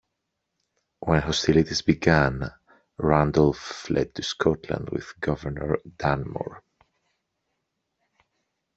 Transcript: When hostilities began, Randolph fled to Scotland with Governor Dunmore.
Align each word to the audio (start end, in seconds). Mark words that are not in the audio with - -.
When 1.01 1.21
hostilities 1.21 1.83
began, 1.83 2.49
Randolph 2.97 3.59
fled 3.59 4.15
to 4.15 4.23
Scotland 4.23 4.89
with 4.89 5.13
Governor 5.19 5.77
Dunmore. 5.99 6.63